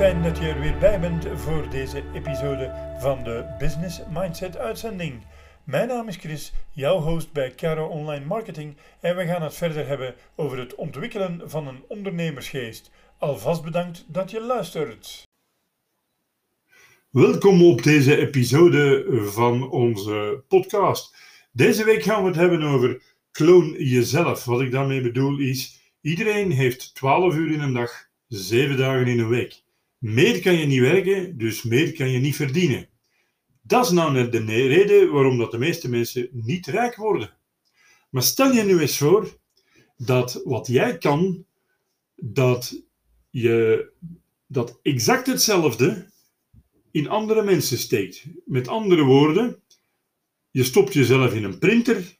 [0.00, 5.26] fijn dat je er weer bij bent voor deze episode van de Business Mindset uitzending.
[5.64, 9.86] Mijn naam is Chris, jouw host bij Caro Online Marketing en we gaan het verder
[9.86, 12.90] hebben over het ontwikkelen van een ondernemersgeest.
[13.18, 15.22] Alvast bedankt dat je luistert.
[17.10, 21.16] Welkom op deze episode van onze podcast.
[21.52, 24.44] Deze week gaan we het hebben over kloon jezelf.
[24.44, 29.18] Wat ik daarmee bedoel is, iedereen heeft 12 uur in een dag, 7 dagen in
[29.18, 29.68] een week.
[30.00, 32.88] Meer kan je niet werken, dus meer kan je niet verdienen.
[33.62, 37.36] Dat is nou net de reden waarom dat de meeste mensen niet rijk worden.
[38.10, 39.38] Maar stel je nu eens voor
[39.96, 41.44] dat wat jij kan,
[42.16, 42.82] dat
[43.30, 43.88] je
[44.46, 46.06] dat exact hetzelfde
[46.90, 48.24] in andere mensen steekt.
[48.44, 49.62] Met andere woorden,
[50.50, 52.16] je stopt jezelf in een printer,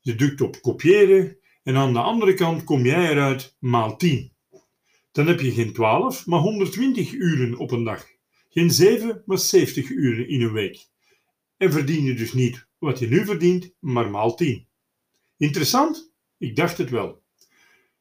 [0.00, 4.31] je drukt op kopiëren en aan de andere kant kom jij eruit maal 10.
[5.12, 8.06] Dan heb je geen 12, maar 120 uren op een dag.
[8.48, 10.86] Geen 7, maar 70 uren in een week.
[11.56, 14.66] En verdien je dus niet wat je nu verdient, maar maal 10.
[15.36, 16.12] Interessant?
[16.38, 17.22] Ik dacht het wel.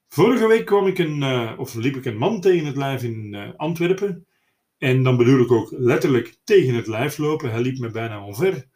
[0.07, 3.33] Vorige week kwam ik een, uh, of liep ik een man tegen het lijf in
[3.33, 4.25] uh, Antwerpen.
[4.77, 7.51] En dan bedoel ik ook letterlijk tegen het lijf lopen.
[7.51, 8.67] Hij liep me bijna onver.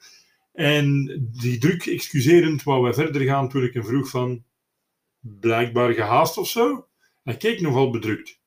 [0.53, 1.05] En
[1.41, 4.43] die druk excuserend wou wij verder gaan toen ik hem vroeg van
[5.19, 6.87] blijkbaar gehaast of zo.
[7.25, 8.41] Hij keek nogal bedrukt.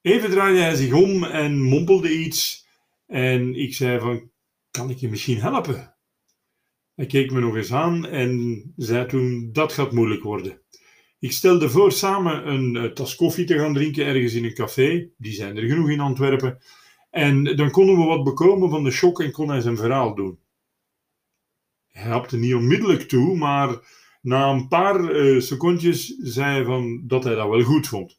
[0.00, 2.66] Even draaide hij zich om en mompelde iets.
[3.06, 4.30] En ik zei van,
[4.70, 5.96] kan ik je misschien helpen?
[6.94, 10.60] Hij keek me nog eens aan en zei toen, dat gaat moeilijk worden.
[11.18, 15.10] Ik stelde voor samen een uh, tas koffie te gaan drinken ergens in een café.
[15.16, 16.58] Die zijn er genoeg in Antwerpen.
[17.10, 20.38] En dan konden we wat bekomen van de shock en kon hij zijn verhaal doen.
[21.88, 23.68] Hij hapte niet onmiddellijk toe, maar
[24.22, 28.18] na een paar uh, secondjes zei hij van dat hij dat wel goed vond.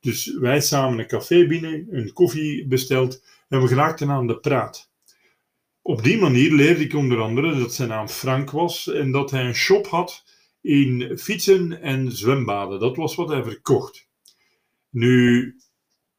[0.00, 4.90] Dus wij samen een café binnen, een koffie besteld en we geraakten aan de praat.
[5.82, 9.44] Op die manier leerde ik onder andere dat zijn naam Frank was en dat hij
[9.44, 10.24] een shop had
[10.60, 12.80] in fietsen en zwembaden.
[12.80, 14.08] Dat was wat hij verkocht.
[14.90, 15.54] Nu,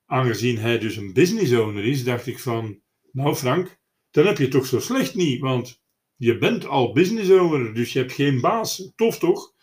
[0.06, 2.80] aangezien hij dus een business owner is, dacht ik van,
[3.12, 3.80] nou Frank,
[4.12, 5.82] dan heb je toch zo slecht niet, want
[6.18, 8.92] je bent al business owner, dus je hebt geen baas.
[8.96, 9.54] Tof toch?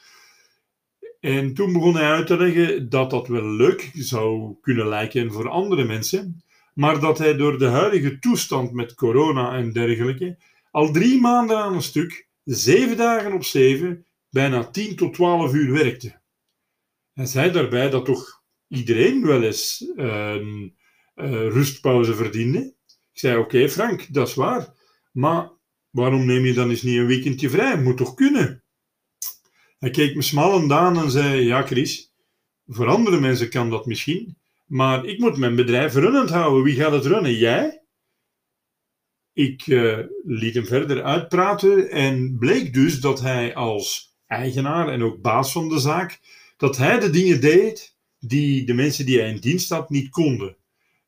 [1.21, 5.49] En toen begon hij uit te leggen dat dat wel leuk zou kunnen lijken voor
[5.49, 6.43] andere mensen,
[6.75, 10.37] maar dat hij door de huidige toestand met corona en dergelijke
[10.71, 15.73] al drie maanden aan een stuk, zeven dagen op zeven, bijna 10 tot 12 uur
[15.73, 16.21] werkte.
[17.13, 20.77] Hij zei daarbij dat toch iedereen wel eens een
[21.49, 22.75] rustpauze verdiende.
[23.13, 24.75] Ik zei: Oké, Frank, dat is waar,
[25.13, 25.51] maar
[25.95, 27.81] waarom neem je dan eens niet een weekendje vrij?
[27.81, 28.63] Moet toch kunnen?
[29.79, 32.13] Hij keek me smalend aan en zei: Ja, Chris,
[32.67, 36.63] voor andere mensen kan dat misschien, maar ik moet mijn bedrijf runnend houden.
[36.63, 37.35] Wie gaat het runnen?
[37.35, 37.83] Jij?
[39.33, 45.23] Ik uh, liet hem verder uitpraten en bleek dus dat hij als eigenaar en ook
[45.23, 46.21] baas van de zaak,
[46.57, 50.57] dat hij de dingen deed die de mensen die hij in dienst had niet konden.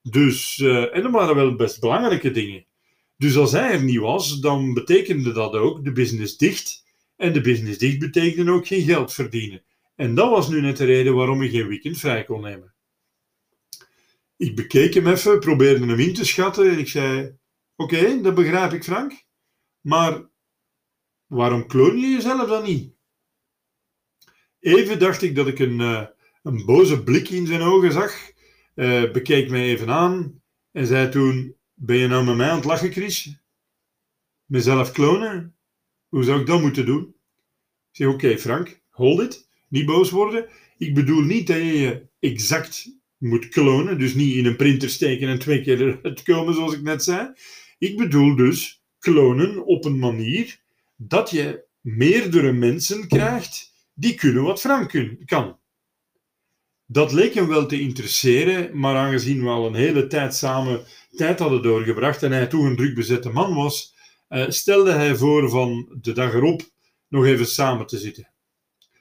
[0.03, 2.67] Dus, uh, en dat waren wel best belangrijke dingen.
[3.17, 6.85] Dus als hij er niet was, dan betekende dat ook de business dicht.
[7.17, 9.65] En de business dicht betekende ook geen geld verdienen.
[9.95, 12.75] En dat was nu net de reden waarom ik geen weekend vrij kon nemen.
[14.37, 17.37] Ik bekeek hem even, probeerde hem in te schatten en ik zei:
[17.77, 19.25] Oké, dat begrijp ik, Frank.
[19.81, 20.29] Maar
[21.27, 22.95] waarom kloon je jezelf dan niet?
[24.61, 26.07] Even dacht ik dat ik een, uh,
[26.43, 28.31] een boze blik in zijn ogen zag,
[28.75, 32.65] uh, bekeek mij even aan en zei toen: Ben je nou met mij aan het
[32.65, 33.37] lachen, Chris?
[34.45, 35.57] Mezelf klonen?
[36.09, 37.15] Hoe zou ik dat moeten doen?
[37.91, 39.49] Ik zeg: Oké, Frank, hold it.
[39.69, 40.49] Niet boos worden.
[40.79, 45.29] Ik bedoel niet dat je je exact moet klonen, dus niet in een printer steken
[45.29, 47.33] en twee keer eruit komen, zoals ik net zei.
[47.79, 50.61] Ik bedoel dus klonen op een manier
[50.97, 55.59] dat je meerdere mensen krijgt die kunnen wat Frank kan.
[56.87, 60.81] Dat leek hem wel te interesseren, maar aangezien we al een hele tijd samen
[61.11, 63.95] tijd hadden doorgebracht en hij toen een druk bezette man was,
[64.29, 66.63] uh, stelde hij voor van de dag erop
[67.09, 68.31] nog even samen te zitten.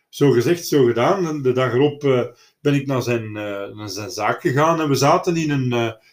[0.09, 1.41] Zo gezegd, zo gedaan.
[1.41, 2.25] De dag erop uh,
[2.61, 5.71] ben ik naar zijn, uh, naar zijn zaak gegaan en we zaten in een,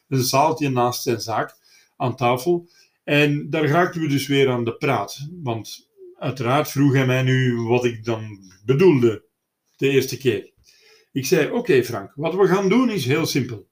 [0.08, 1.56] een zaaltje naast zijn zaak
[1.96, 2.68] aan tafel.
[3.04, 5.28] En daar raakten we dus weer aan de praat.
[5.42, 5.90] Want
[6.22, 9.24] Uiteraard vroeg hij mij nu wat ik dan bedoelde
[9.76, 10.51] de eerste keer.
[11.12, 13.68] Ik zei: Oké, Frank, wat we gaan doen is heel simpel.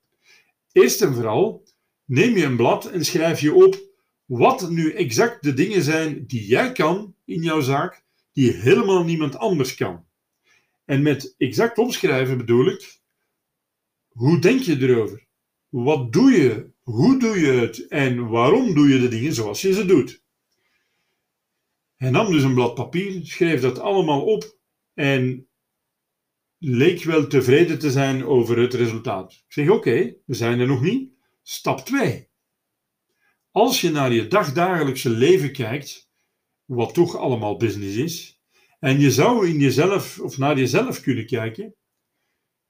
[0.73, 1.65] Eerst en vooral
[2.05, 3.89] neem je een blad en schrijf je op
[4.25, 9.37] wat nu exact de dingen zijn die jij kan in jouw zaak, die helemaal niemand
[9.37, 10.05] anders kan.
[10.85, 13.01] En met exact opschrijven bedoel ik,
[14.09, 15.29] hoe denk je erover?
[15.71, 19.73] wat doe je, hoe doe je het en waarom doe je de dingen zoals je
[19.73, 20.23] ze doet.
[21.97, 24.59] Hij nam dus een blad papier, schreef dat allemaal op
[24.95, 25.49] en
[26.61, 29.33] leek wel tevreden te zijn over het resultaat.
[29.33, 31.13] Ik zeg: Oké, we zijn er nog niet.
[31.43, 32.29] Stap 2.
[33.51, 36.11] Als je naar je dagdagelijkse leven kijkt,
[36.65, 38.41] wat toch allemaal business is,
[38.79, 41.75] en je zou in jezelf of naar jezelf kunnen kijken,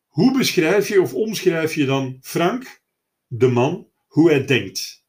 [0.07, 2.83] hoe beschrijf je of omschrijf je dan Frank,
[3.27, 5.05] de man, hoe hij denkt?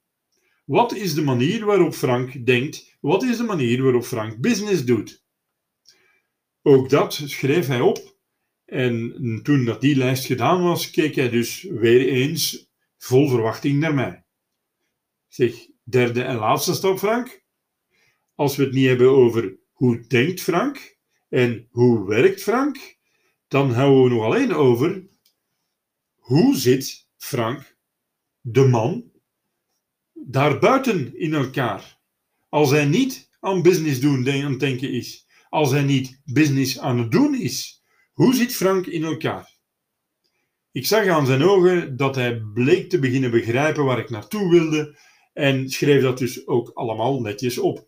[0.66, 2.98] Wat is de manier waarop Frank denkt?
[3.00, 5.24] Wat is de manier waarop Frank business doet?
[6.62, 8.11] Ook dat schreef hij op.
[8.72, 13.94] En toen dat die lijst gedaan was, keek hij dus weer eens vol verwachting naar
[13.94, 14.24] mij.
[15.28, 17.44] Zeg, derde en laatste stap, Frank.
[18.36, 20.98] Als we het niet hebben over hoe denkt Frank
[21.30, 22.98] en hoe werkt Frank,
[23.48, 25.08] dan houden we nog alleen over
[26.16, 27.76] hoe zit Frank,
[28.42, 29.12] de man,
[30.14, 32.00] daarbuiten in elkaar.
[32.50, 37.00] Als hij niet aan business doen aan het denken is, als hij niet business aan
[37.00, 37.81] het doen is,
[38.22, 39.58] hoe zit Frank in elkaar?
[40.72, 44.98] Ik zag aan zijn ogen dat hij bleek te beginnen begrijpen waar ik naartoe wilde
[45.34, 47.88] en schreef dat dus ook allemaal netjes op.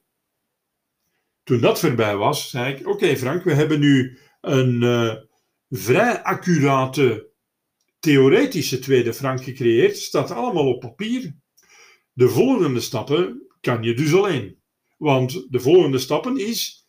[1.44, 5.16] Toen dat voorbij was, zei ik: Oké, Frank, we hebben nu een uh,
[5.70, 7.32] vrij accurate
[8.00, 9.98] theoretische tweede Frank gecreëerd.
[9.98, 11.36] Staat allemaal op papier.
[12.14, 14.62] De volgende stappen kan je dus alleen.
[14.98, 16.88] Want de volgende stappen is: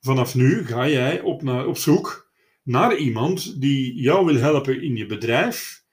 [0.00, 2.24] vanaf nu ga jij op, naar, op zoek
[2.64, 5.84] naar iemand die jou wil helpen in je bedrijf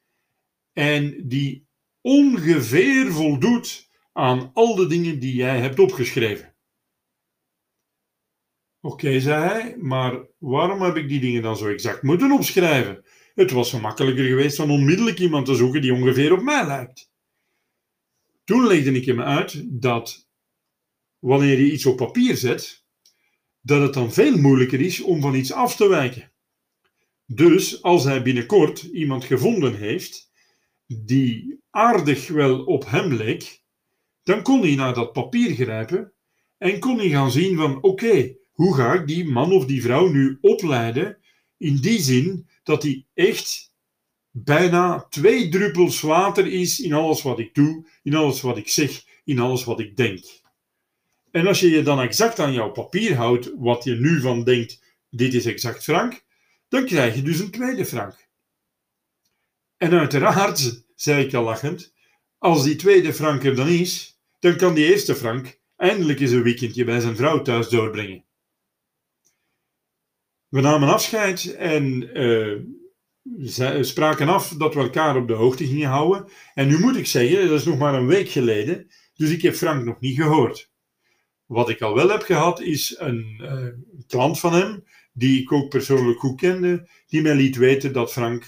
[0.74, 1.68] en die
[2.02, 6.56] ongeveer voldoet aan al de dingen die jij hebt opgeschreven.
[8.82, 13.04] Oké, zei hij, maar waarom heb ik die dingen dan zo exact moeten opschrijven?
[13.36, 17.12] Het was gemakkelijker geweest dan onmiddellijk iemand te zoeken die ongeveer op mij lijkt.
[18.44, 20.30] Toen legde ik hem uit dat
[21.20, 22.86] wanneer je iets op papier zet,
[23.62, 26.31] dat het dan veel moeilijker is om van iets af te wijken.
[27.34, 30.32] Dus als hij binnenkort iemand gevonden heeft
[30.88, 33.62] die aardig wel op hem leek,
[34.24, 36.14] dan kon hij naar dat papier grijpen
[36.58, 40.08] en kon hij gaan zien van oké, hoe ga ik die man of die vrouw
[40.08, 41.18] nu opleiden
[41.58, 43.74] in die zin dat hij echt
[44.32, 49.04] bijna twee druppels water is in alles wat ik doe, in alles wat ik zeg,
[49.24, 50.24] in alles wat ik denk.
[51.32, 54.84] En als je je dan exact aan jouw papier houdt, wat je nu van denkt,
[55.10, 56.24] dit is exact Frank,
[56.72, 58.30] dan krijg je dus een tweede Frank.
[59.78, 61.94] En uiteraard, zei ik al lachend,
[62.38, 66.44] als die tweede Frank er dan is, dan kan die eerste Frank eindelijk eens een
[66.44, 68.26] weekendje bij zijn vrouw thuis doorbrengen.
[70.48, 76.32] We namen afscheid en uh, spraken af dat we elkaar op de hoogte gingen houden.
[76.54, 79.56] En nu moet ik zeggen, dat is nog maar een week geleden, dus ik heb
[79.56, 80.72] Frank nog niet gehoord.
[81.46, 83.68] Wat ik al wel heb gehad, is een uh,
[84.08, 84.84] klant van hem,
[85.14, 88.46] die ik ook persoonlijk goed kende, die mij liet weten dat Frank,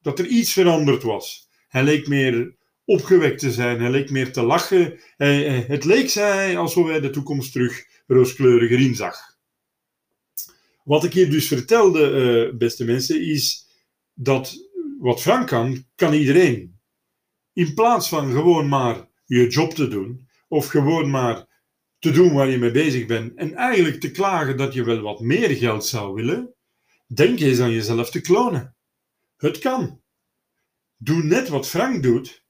[0.00, 1.48] dat er iets veranderd was.
[1.68, 4.98] Hij leek meer opgewekt te zijn, hij leek meer te lachen.
[5.16, 9.16] Hij, het leek, zei alsof hij de toekomst terug rooskleuriger inzag.
[10.84, 13.66] Wat ik hier dus vertelde, uh, beste mensen, is
[14.14, 16.80] dat wat Frank kan, kan iedereen.
[17.52, 21.55] In plaats van gewoon maar je job te doen, of gewoon maar
[22.06, 25.20] te doen waar je mee bezig bent, en eigenlijk te klagen dat je wel wat
[25.20, 26.54] meer geld zou willen,
[27.06, 28.76] denk eens aan jezelf te klonen.
[29.36, 30.00] Het kan.
[30.96, 32.44] Doe net wat Frank doet.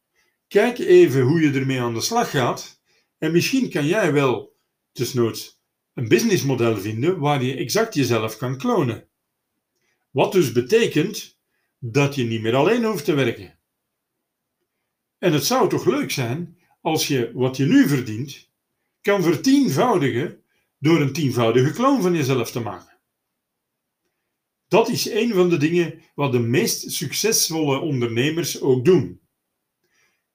[0.49, 2.81] Kijk even hoe je ermee aan de slag gaat.
[3.19, 4.57] En misschien kan jij wel,
[4.93, 5.61] desnoods,
[5.95, 9.09] een businessmodel vinden waar je exact jezelf kan klonen.
[10.11, 11.39] Wat dus betekent
[11.79, 13.59] dat je niet meer alleen hoeft te werken.
[15.19, 18.46] En het zou toch leuk zijn als je wat je nu verdient
[19.07, 20.43] kan vertienvoudigen
[20.79, 22.99] door een tienvoudige kloon van jezelf te maken.
[24.69, 29.21] Dat is een van de dingen wat de meest succesvolle ondernemers ook doen.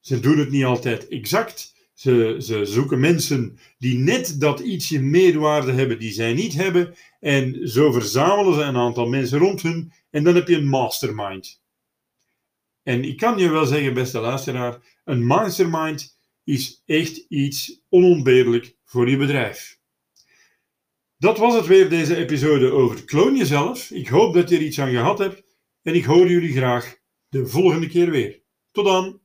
[0.00, 5.72] Ze doen het niet altijd exact, ze, ze zoeken mensen die net dat ietsje meerwaarde
[5.72, 6.94] hebben die zij niet hebben.
[7.20, 9.92] En zo verzamelen ze een aantal mensen rond hun.
[10.10, 11.62] En dan heb je een mastermind.
[12.82, 19.10] En ik kan je wel zeggen, beste luisteraar, een mastermind is echt iets onontbeerlijk voor
[19.10, 19.80] je bedrijf.
[21.16, 23.90] Dat was het weer, deze episode over kloon jezelf.
[23.90, 25.42] Ik hoop dat je er iets aan gehad hebt.
[25.82, 26.96] En ik hoor jullie graag
[27.28, 28.42] de volgende keer weer.
[28.70, 29.21] Tot dan!